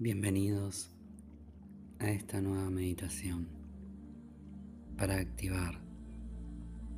[0.00, 0.92] Bienvenidos
[1.98, 3.48] a esta nueva meditación
[4.96, 5.80] para activar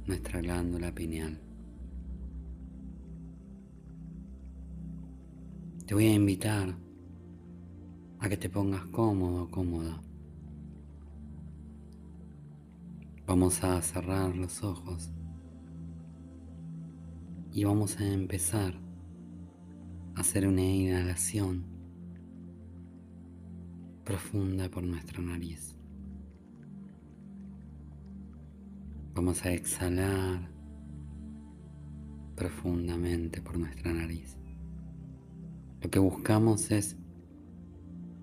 [0.04, 1.40] nuestra glándula pineal.
[5.86, 6.76] Te voy a invitar
[8.18, 10.02] a que te pongas cómodo cómoda.
[13.26, 15.10] Vamos a cerrar los ojos
[17.50, 18.74] y vamos a empezar
[20.16, 21.69] a hacer una inhalación
[24.10, 25.76] profunda por nuestra nariz.
[29.14, 30.50] Vamos a exhalar
[32.34, 34.36] profundamente por nuestra nariz.
[35.80, 36.96] Lo que buscamos es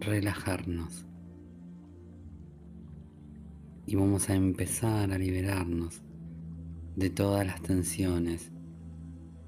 [0.02, 1.06] relajarnos.
[3.86, 6.02] Y vamos a empezar a liberarnos
[6.98, 8.52] de todas las tensiones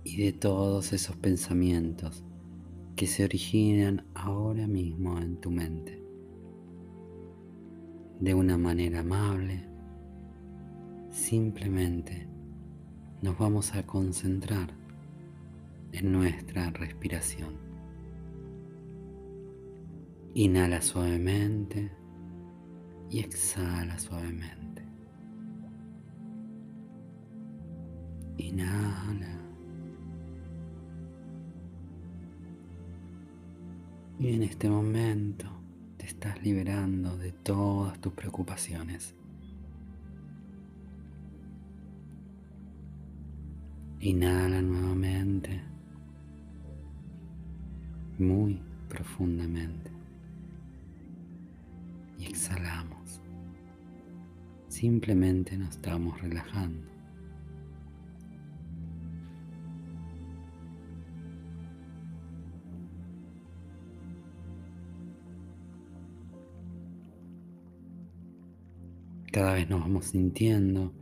[0.05, 2.23] y de todos esos pensamientos
[2.95, 6.09] que se originan ahora mismo en tu mente
[8.20, 9.64] de una manera amable,
[11.09, 12.28] simplemente
[13.22, 14.73] nos vamos a concentrar
[15.92, 17.56] en nuestra respiración.
[20.34, 21.92] Inhala suavemente
[23.09, 24.83] y exhala suavemente.
[28.38, 29.39] Inhala.
[34.20, 35.58] Y en este momento
[36.09, 39.13] estás liberando de todas tus preocupaciones.
[43.99, 45.61] Inhala nuevamente,
[48.17, 49.91] muy profundamente.
[52.17, 53.21] Y exhalamos.
[54.67, 56.89] Simplemente nos estamos relajando.
[69.40, 70.94] Cada vez nos vamos sintiendo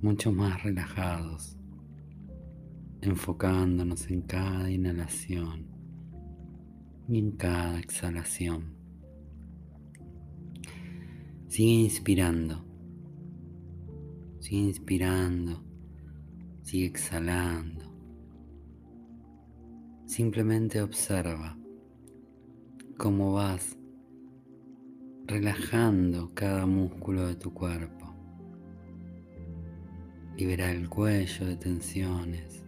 [0.00, 1.56] mucho más relajados,
[3.00, 5.68] enfocándonos en cada inhalación
[7.08, 8.74] y en cada exhalación.
[11.46, 12.64] Sigue inspirando,
[14.40, 15.62] sigue inspirando,
[16.62, 17.94] sigue exhalando.
[20.06, 21.56] Simplemente observa
[22.98, 23.78] cómo vas
[25.26, 28.14] relajando cada músculo de tu cuerpo.
[30.36, 32.62] Libera el cuello de tensiones.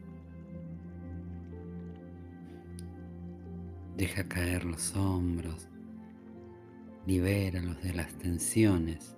[3.97, 5.69] Deja caer los hombros.
[7.06, 9.16] Libéralos de las tensiones.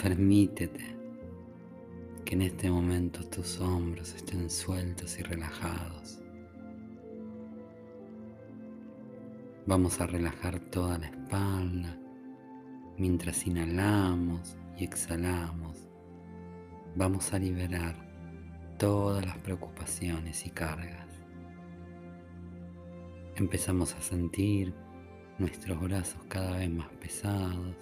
[0.00, 0.96] Permítete
[2.24, 6.19] que en este momento tus hombros estén sueltos y relajados.
[9.66, 11.94] Vamos a relajar toda la espalda
[12.96, 15.86] mientras inhalamos y exhalamos.
[16.96, 17.94] Vamos a liberar
[18.78, 21.08] todas las preocupaciones y cargas.
[23.36, 24.74] Empezamos a sentir
[25.38, 27.76] nuestros brazos cada vez más pesados.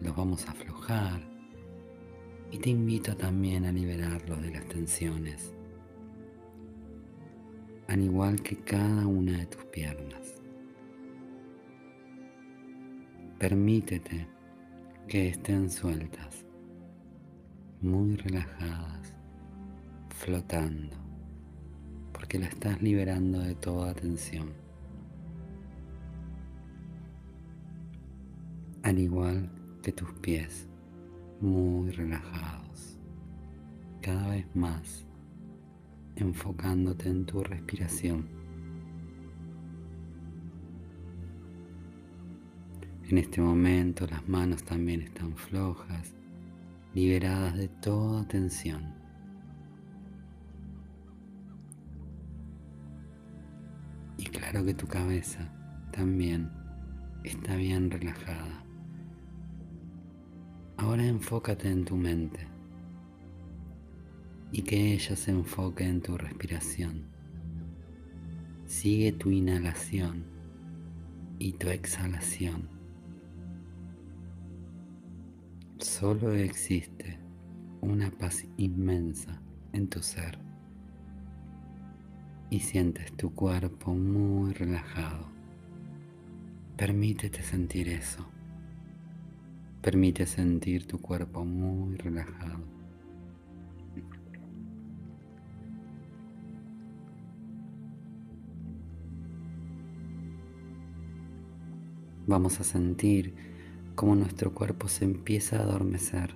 [0.00, 1.20] Los vamos a aflojar
[2.52, 5.52] y te invito también a liberarlos de las tensiones
[7.88, 10.40] al igual que cada una de tus piernas.
[13.38, 14.26] Permítete
[15.06, 16.46] que estén sueltas,
[17.82, 19.12] muy relajadas,
[20.08, 20.96] flotando,
[22.12, 24.52] porque la estás liberando de toda tensión.
[28.82, 29.50] Al igual
[29.82, 30.68] que tus pies,
[31.40, 32.98] muy relajados,
[34.00, 35.06] cada vez más
[36.16, 38.28] enfocándote en tu respiración.
[43.08, 46.14] En este momento las manos también están flojas,
[46.94, 48.94] liberadas de toda tensión.
[54.16, 55.52] Y claro que tu cabeza
[55.92, 56.50] también
[57.24, 58.64] está bien relajada.
[60.76, 62.53] Ahora enfócate en tu mente
[64.56, 67.06] y que ella se enfoque en tu respiración.
[68.66, 70.26] Sigue tu inhalación
[71.40, 72.68] y tu exhalación.
[75.78, 77.18] Solo existe
[77.80, 79.42] una paz inmensa
[79.72, 80.38] en tu ser
[82.48, 85.26] y sientes tu cuerpo muy relajado.
[86.76, 88.24] Permítete sentir eso.
[89.82, 92.73] Permite sentir tu cuerpo muy relajado.
[102.26, 103.34] Vamos a sentir
[103.94, 106.34] cómo nuestro cuerpo se empieza a adormecer.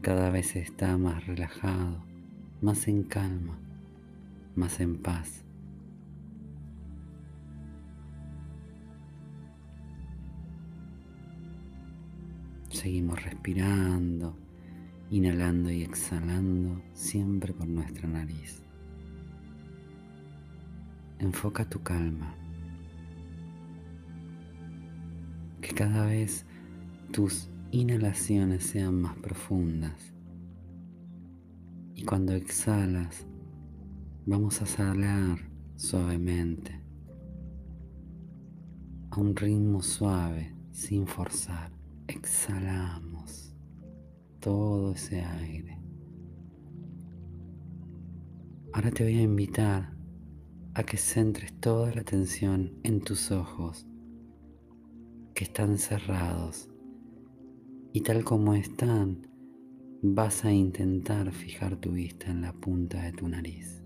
[0.00, 2.04] Cada vez está más relajado,
[2.62, 3.58] más en calma,
[4.54, 5.44] más en paz.
[12.68, 14.36] Seguimos respirando,
[15.10, 18.62] inhalando y exhalando siempre por nuestra nariz.
[21.18, 22.43] Enfoca tu calma.
[25.64, 26.44] Que cada vez
[27.10, 30.12] tus inhalaciones sean más profundas.
[31.94, 33.26] Y cuando exhalas,
[34.26, 35.38] vamos a exhalar
[35.76, 36.82] suavemente,
[39.10, 41.72] a un ritmo suave, sin forzar
[42.08, 43.56] exhalamos
[44.40, 45.80] todo ese aire.
[48.74, 49.94] Ahora te voy a invitar
[50.74, 53.86] a que centres toda la atención en tus ojos,
[55.34, 56.70] que están cerrados.
[57.92, 59.26] Y tal como están,
[60.00, 63.82] vas a intentar fijar tu vista en la punta de tu nariz.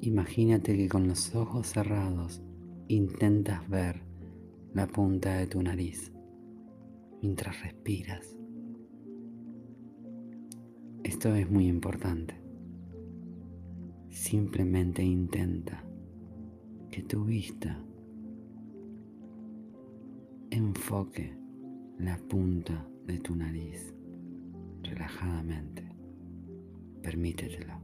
[0.00, 2.40] Imagínate que con los ojos cerrados
[2.86, 4.02] intentas ver
[4.72, 6.12] la punta de tu nariz
[7.22, 8.36] mientras respiras.
[11.02, 12.34] Esto es muy importante.
[14.10, 15.85] Simplemente intenta
[16.96, 17.78] que tu vista
[20.50, 21.36] enfoque
[21.98, 23.94] la punta de tu nariz
[24.82, 25.86] relajadamente.
[27.02, 27.74] Permítetelo.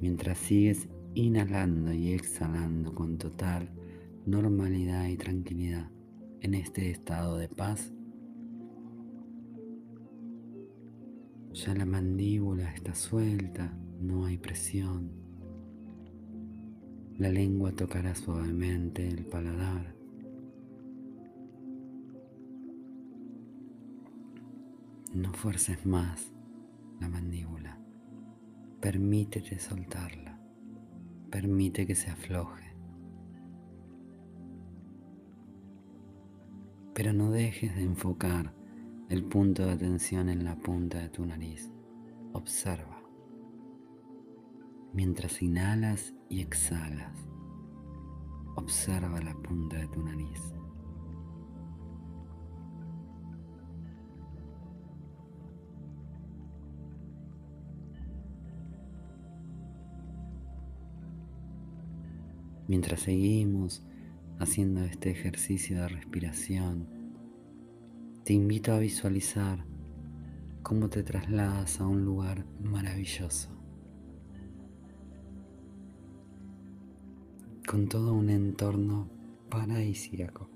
[0.00, 3.70] Mientras sigues inhalando y exhalando con total
[4.26, 5.88] normalidad y tranquilidad
[6.40, 7.92] en este estado de paz,
[11.52, 15.23] ya la mandíbula está suelta, no hay presión.
[17.18, 19.94] La lengua tocará suavemente el paladar.
[25.12, 26.32] No fuerces más
[27.00, 27.78] la mandíbula.
[28.80, 30.34] Permítete soltarla
[31.34, 32.76] permite que se afloje.
[36.94, 38.54] Pero no dejes de enfocar
[39.08, 41.72] el punto de atención en la punta de tu nariz.
[42.34, 43.03] Observa.
[44.94, 47.12] Mientras inhalas y exhalas,
[48.54, 50.40] observa la punta de tu nariz.
[62.68, 63.84] Mientras seguimos
[64.38, 66.88] haciendo este ejercicio de respiración,
[68.22, 69.64] te invito a visualizar
[70.62, 73.53] cómo te trasladas a un lugar maravilloso,
[77.66, 79.08] con todo un entorno
[79.48, 80.50] paradisíaco,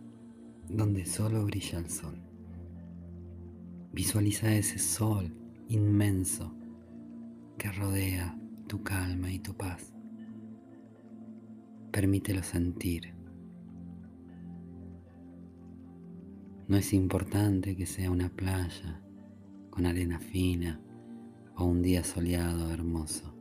[0.69, 2.21] donde solo brilla el sol.
[3.93, 5.35] Visualiza ese sol
[5.69, 6.55] inmenso
[7.57, 9.95] que rodea tu calma y tu paz.
[11.91, 13.15] Permítelo sentir.
[16.69, 19.03] No es importante que sea una playa
[19.71, 20.81] con arena fina
[21.57, 23.35] o un día soleado hermoso.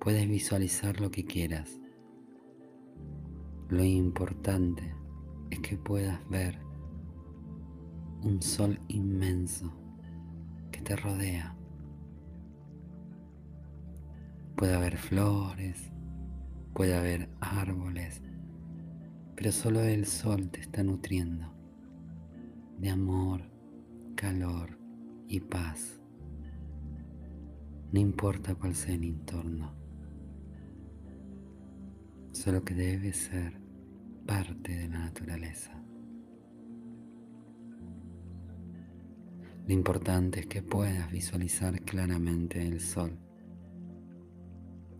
[0.00, 1.81] Puedes visualizar lo que quieras.
[3.72, 4.94] Lo importante
[5.48, 6.58] es que puedas ver
[8.22, 9.72] un sol inmenso
[10.70, 11.56] que te rodea.
[14.56, 15.90] Puede haber flores,
[16.74, 18.20] Puede haber árboles,
[19.36, 21.50] pero solo el sol te está nutriendo
[22.78, 23.42] de amor,
[24.16, 24.78] calor
[25.28, 25.98] y paz.
[27.90, 29.74] No importa cuál sea el entorno,
[32.32, 33.61] solo que debe ser
[34.24, 35.82] parte de la naturaleza.
[39.66, 43.18] Lo importante es que puedas visualizar claramente el sol,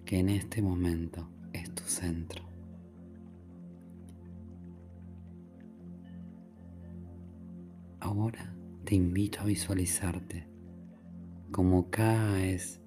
[0.04, 2.44] que en este momento es tu centro.
[7.98, 10.48] Ahora te invito a visualizarte
[11.50, 12.80] como caes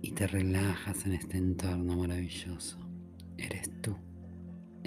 [0.00, 2.78] y te relajas en este entorno maravilloso.
[3.36, 3.96] Eres tú,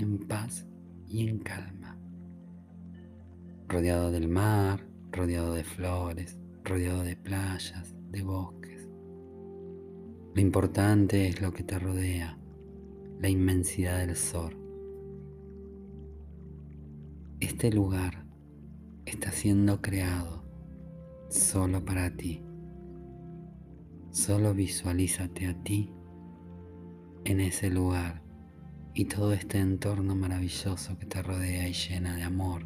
[0.02, 0.68] en paz
[1.08, 1.98] y en calma,
[3.68, 8.62] rodeado del mar, rodeado de flores, rodeado de playas, de bosques
[10.34, 12.38] lo importante es lo que te rodea,
[13.20, 14.56] la inmensidad del sol.
[17.42, 18.26] Este lugar
[19.06, 20.46] está siendo creado
[21.30, 22.42] solo para ti.
[24.12, 25.94] Solo visualízate a ti
[27.26, 28.24] en ese lugar
[28.94, 32.66] y todo este entorno maravilloso que te rodea y llena de amor,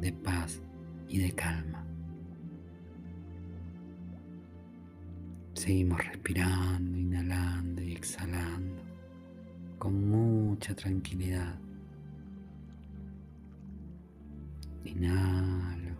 [0.00, 0.60] de paz
[1.08, 1.84] y de calma.
[5.54, 8.82] Seguimos respirando, inhalando y exhalando
[9.78, 11.58] con mucha tranquilidad.
[14.84, 15.96] Inhalo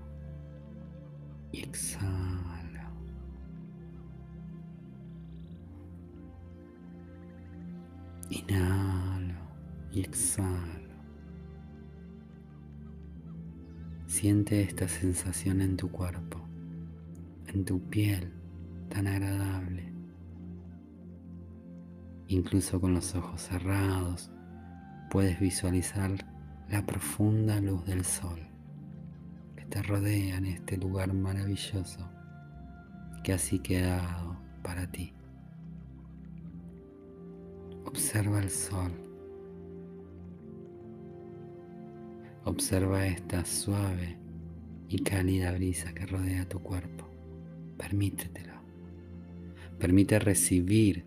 [1.53, 2.07] y exhalo.
[8.31, 9.16] Inhalo
[9.93, 10.87] y exhalo.
[14.07, 16.41] Siente esta sensación en tu cuerpo,
[17.49, 18.33] en tu piel
[18.89, 19.93] tan agradable.
[22.29, 24.31] Incluso con los ojos cerrados
[25.11, 26.13] puedes visualizar
[26.69, 28.41] la profunda luz del sol
[29.55, 32.11] que te rodea en este lugar maravilloso
[33.23, 35.13] que así quedado para ti.
[37.85, 39.06] Observa el sol.
[42.47, 44.17] Observa esta suave
[44.89, 47.11] y cálida brisa que rodea tu cuerpo.
[47.77, 48.55] Permítetelo.
[49.81, 51.05] Permite recibir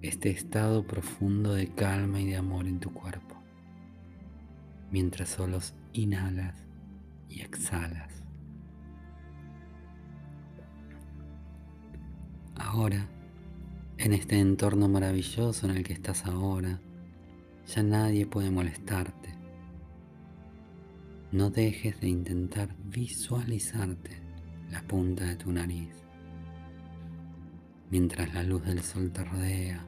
[0.00, 3.34] este estado profundo de calma y de amor en tu cuerpo,
[4.92, 5.58] mientras solo
[5.92, 6.54] inhalas
[7.28, 8.22] y exhalas.
[12.54, 13.08] Ahora
[13.98, 16.80] en este entorno maravilloso en el que estás ahora,
[17.66, 19.35] ya nadie puede molestarte.
[21.32, 24.22] No dejes de intentar visualizarte
[24.70, 25.90] la punta de tu nariz,
[27.90, 29.84] mientras la luz del sol te rodea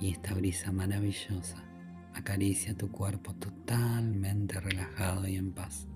[0.00, 1.62] y esta brisa maravillosa
[2.14, 5.86] acaricia tu cuerpo totalmente relajado y en paz.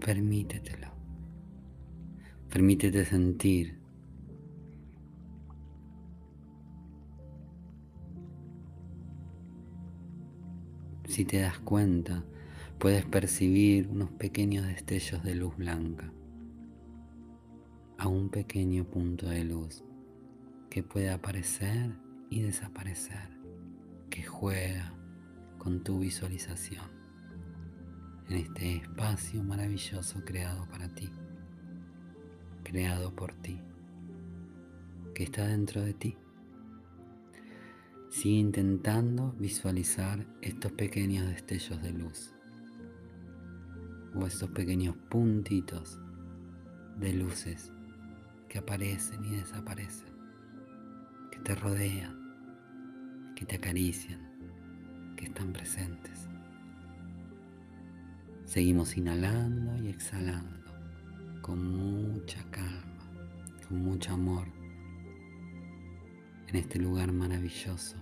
[0.00, 0.88] Permítetelo.
[2.48, 3.78] Permítete sentir
[11.08, 12.22] Si te das cuenta,
[12.78, 16.12] puedes percibir unos pequeños destellos de luz blanca
[17.98, 19.82] a un pequeño punto de luz
[20.70, 21.90] que puede aparecer
[22.30, 23.30] y desaparecer,
[24.10, 24.94] que juega
[25.58, 26.86] con tu visualización
[28.28, 31.10] en este espacio maravilloso creado para ti,
[32.62, 33.58] creado por ti,
[35.16, 36.16] que está dentro de ti.
[38.10, 42.37] Sigue intentando visualizar estos pequeños destellos de luz
[44.18, 46.00] o estos pequeños puntitos
[46.98, 47.72] de luces
[48.48, 50.08] que aparecen y desaparecen,
[51.30, 54.20] que te rodean, que te acarician,
[55.16, 56.28] que están presentes.
[58.44, 60.72] Seguimos inhalando y exhalando
[61.42, 63.12] con mucha calma,
[63.68, 64.48] con mucho amor
[66.48, 67.96] en este lugar maravilloso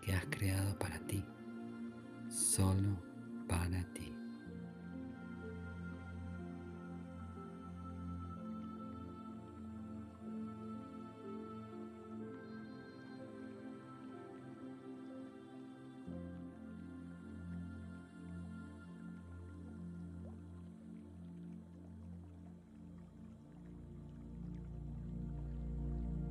[0.00, 1.24] que has creado para ti,
[2.30, 3.02] solo
[3.48, 4.17] para ti.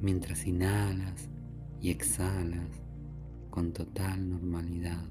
[0.08, 1.30] Mientras inhalas
[1.82, 2.82] y exhalas
[3.50, 5.04] con total normalidad.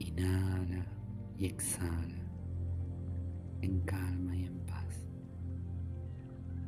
[0.00, 0.84] Inhala
[1.38, 2.30] y exhala
[3.62, 5.08] en calma y en paz.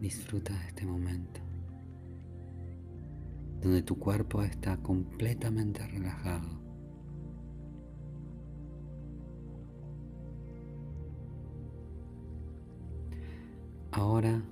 [0.01, 1.43] Disfruta de este momento
[3.61, 6.64] donde tu cuerpo está completamente relajado
[14.05, 14.45] Ahora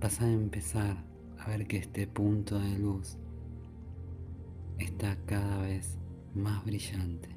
[0.00, 1.04] vas a empezar
[1.38, 3.18] a ver que este punto de luz
[4.78, 5.98] está cada vez
[6.34, 7.28] más brillante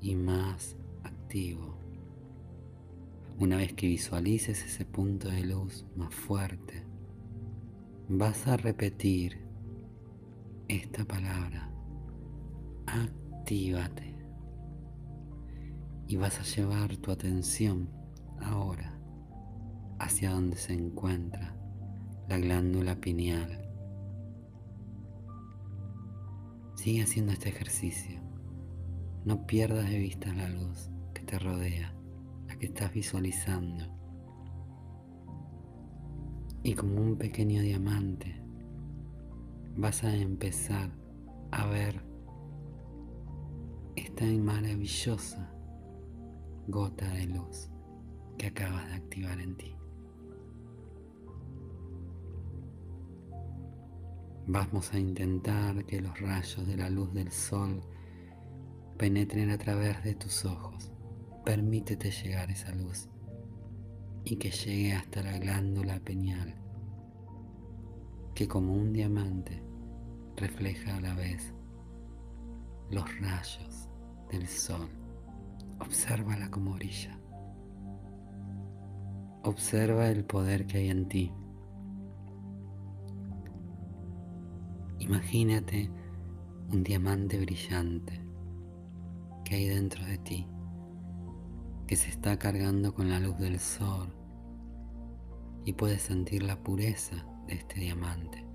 [0.00, 1.78] y más activo.
[3.38, 6.82] Una vez que visualices ese punto de luz más fuerte,
[8.08, 9.38] vas a repetir
[10.66, 11.70] esta palabra,
[12.86, 14.16] actívate.
[16.08, 17.88] Y vas a llevar tu atención
[18.40, 18.91] ahora
[20.02, 21.54] hacia donde se encuentra
[22.28, 23.70] la glándula pineal.
[26.74, 28.20] Sigue haciendo este ejercicio.
[29.24, 31.94] No pierdas de vista la luz que te rodea,
[32.48, 33.84] la que estás visualizando.
[36.64, 38.42] Y como un pequeño diamante,
[39.76, 40.90] vas a empezar
[41.52, 42.04] a ver
[43.94, 45.48] esta maravillosa
[46.66, 47.70] gota de luz
[48.36, 49.76] que acabas de activar en ti.
[54.54, 57.80] Vamos a intentar que los rayos de la luz del sol
[58.98, 60.92] penetren a través de tus ojos.
[61.42, 63.08] Permítete llegar esa luz
[64.26, 66.54] y que llegue hasta la glándula pineal,
[68.34, 69.62] que como un diamante
[70.36, 71.54] refleja a la vez
[72.90, 73.88] los rayos
[74.30, 74.90] del sol.
[75.80, 77.18] Obsérvala como brilla.
[79.44, 81.32] Observa el poder que hay en ti.
[85.02, 85.90] Imagínate
[86.70, 88.24] un diamante brillante
[89.44, 90.46] que hay dentro de ti,
[91.88, 94.14] que se está cargando con la luz del sol
[95.64, 98.46] y puedes sentir la pureza de este diamante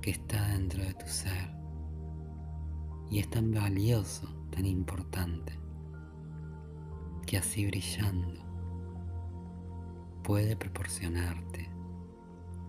[0.00, 1.48] que está dentro de tu ser
[3.08, 5.52] y es tan valioso, tan importante,
[7.24, 8.42] que así brillando
[10.24, 11.75] puede proporcionarte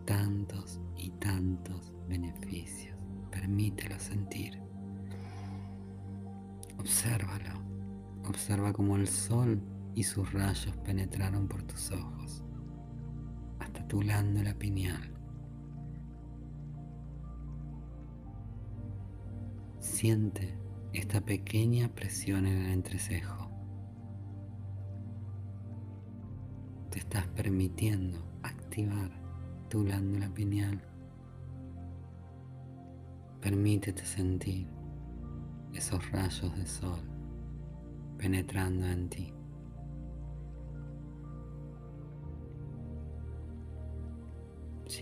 [0.07, 2.97] tantos y tantos beneficios.
[3.29, 4.57] Permítelo sentir.
[6.79, 7.61] Obsérvalo.
[8.25, 9.61] Observa cómo el sol
[9.93, 12.43] y sus rayos penetraron por tus ojos
[13.59, 15.13] hasta tu glándula pineal.
[19.79, 20.57] Siente
[20.93, 23.49] esta pequeña presión en el entrecejo.
[26.91, 29.26] Te estás permitiendo activar
[29.69, 30.81] tu glándula pineal.
[33.41, 34.67] Permítete sentir
[35.73, 37.01] esos rayos de sol
[38.17, 39.33] penetrando en ti.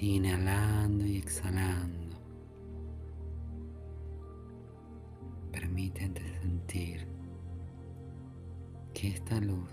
[0.01, 2.17] Inhalando y exhalando.
[5.51, 7.07] Permítete sentir
[8.93, 9.71] que esta luz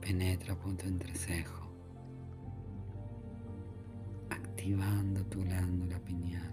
[0.00, 1.65] penetra por tu entrecejo
[4.66, 6.52] activando tu glándula pineal.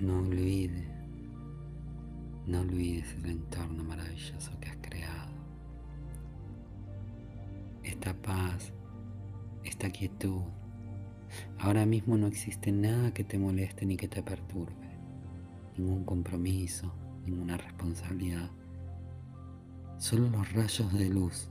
[0.00, 0.88] No olvides,
[2.46, 5.30] no olvides el entorno maravilloso que has creado.
[7.84, 8.72] Esta paz,
[9.62, 10.42] esta quietud.
[11.60, 14.98] Ahora mismo no existe nada que te moleste ni que te perturbe.
[15.76, 16.92] Ningún compromiso,
[17.24, 18.50] ninguna responsabilidad.
[19.98, 21.50] Solo los rayos de luz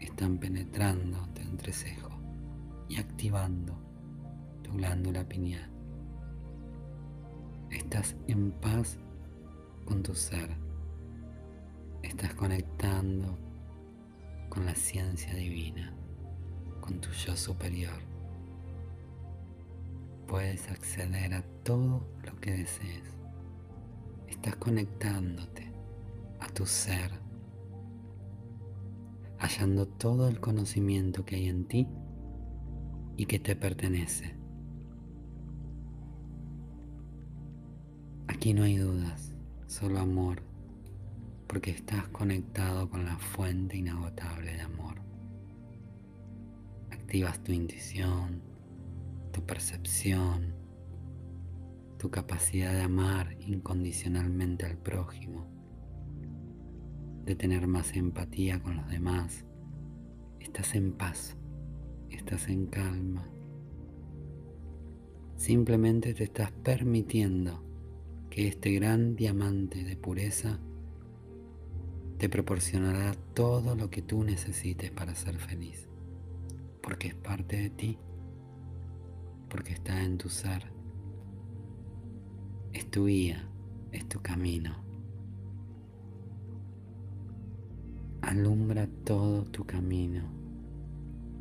[0.00, 2.10] están penetrando tu entrecejo
[2.88, 3.76] y activando
[4.62, 5.70] tu glándula pineal.
[7.70, 8.98] Estás en paz
[9.84, 10.50] con tu ser.
[12.02, 13.38] Estás conectando
[14.48, 15.92] con la ciencia divina,
[16.80, 18.00] con tu yo superior.
[20.26, 23.02] Puedes acceder a todo lo que desees.
[24.28, 25.72] Estás conectándote
[26.40, 27.23] a tu ser
[29.44, 31.86] hallando todo el conocimiento que hay en ti
[33.18, 34.34] y que te pertenece.
[38.26, 39.34] Aquí no hay dudas,
[39.66, 40.42] solo amor,
[41.46, 44.96] porque estás conectado con la fuente inagotable de amor.
[46.90, 48.40] Activas tu intuición,
[49.30, 50.54] tu percepción,
[51.98, 55.53] tu capacidad de amar incondicionalmente al prójimo
[57.24, 59.44] de tener más empatía con los demás.
[60.40, 61.36] Estás en paz,
[62.10, 63.28] estás en calma.
[65.36, 67.64] Simplemente te estás permitiendo
[68.30, 70.60] que este gran diamante de pureza
[72.18, 75.88] te proporcionará todo lo que tú necesites para ser feliz,
[76.82, 77.98] porque es parte de ti,
[79.48, 80.70] porque está en tu ser,
[82.72, 83.48] es tu guía,
[83.92, 84.83] es tu camino.
[88.26, 90.22] Alumbra todo tu camino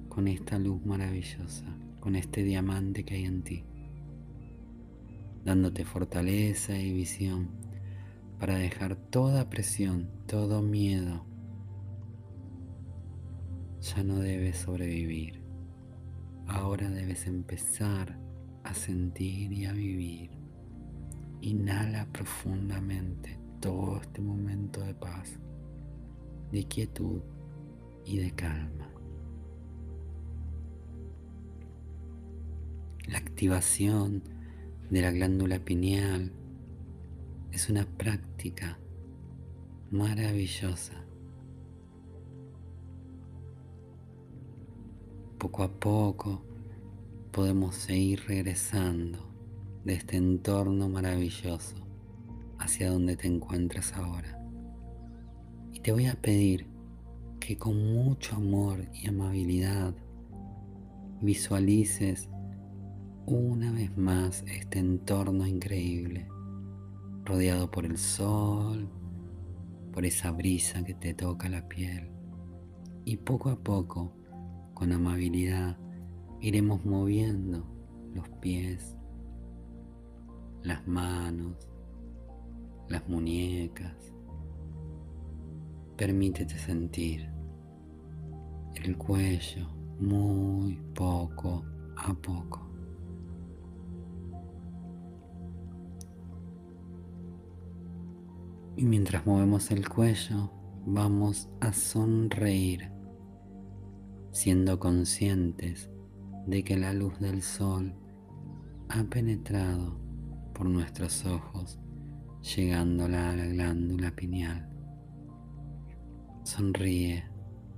[0.09, 1.63] con esta luz maravillosa,
[2.01, 3.63] con este diamante que hay en ti,
[5.45, 7.51] dándote fortaleza y visión
[8.37, 11.23] para dejar toda presión, todo miedo.
[13.79, 15.41] Ya no debes sobrevivir.
[16.47, 18.19] Ahora debes empezar
[18.65, 20.31] a sentir y a vivir.
[21.39, 25.39] Inhala profundamente todo este momento de paz
[26.53, 27.19] de quietud
[28.05, 28.87] y de calma.
[33.07, 34.21] La activación
[34.91, 36.31] de la glándula pineal
[37.51, 38.77] es una práctica
[39.89, 41.03] maravillosa.
[45.39, 46.43] Poco a poco
[47.31, 49.17] podemos seguir regresando
[49.83, 51.75] de este entorno maravilloso
[52.59, 54.42] hacia donde te encuentras ahora.
[55.83, 56.65] Te voy a pedir
[57.41, 59.93] que con mucho amor y amabilidad
[61.19, 62.29] visualices
[63.25, 66.29] una vez más este entorno increíble,
[67.25, 68.87] rodeado por el sol,
[69.91, 72.09] por esa brisa que te toca la piel.
[73.03, 74.15] Y poco a poco,
[74.73, 75.77] con amabilidad,
[76.39, 77.67] iremos moviendo
[78.13, 78.95] los pies,
[80.61, 81.67] las manos,
[82.87, 84.13] las muñecas.
[86.05, 87.29] Permítete sentir
[88.75, 89.69] el cuello
[90.01, 91.63] muy poco
[91.95, 92.69] a poco.
[98.75, 100.51] Y mientras movemos el cuello,
[100.85, 102.91] vamos a sonreír,
[104.33, 105.89] siendo conscientes
[106.47, 107.95] de que la luz del sol
[108.89, 109.97] ha penetrado
[110.53, 111.79] por nuestros ojos,
[112.57, 114.72] llegándola a la glándula pineal.
[116.43, 117.23] Sonríe,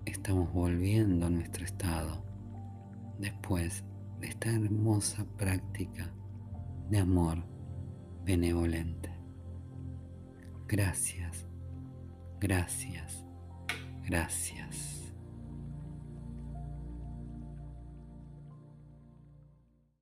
[0.06, 2.26] estamos volviendo a nuestro estado
[3.20, 3.84] después
[4.20, 6.12] de esta hermosa práctica
[6.90, 7.46] de amor
[8.24, 9.12] benevolente.
[10.68, 11.46] Gracias,
[12.40, 13.24] gracias,
[14.04, 14.95] gracias.